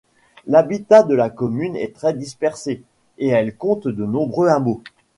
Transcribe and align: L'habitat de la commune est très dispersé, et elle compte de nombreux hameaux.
L'habitat 0.47 1.03
de 1.03 1.13
la 1.13 1.29
commune 1.29 1.75
est 1.75 1.93
très 1.93 2.15
dispersé, 2.15 2.81
et 3.19 3.27
elle 3.27 3.55
compte 3.55 3.87
de 3.87 4.03
nombreux 4.03 4.47
hameaux. 4.47 4.81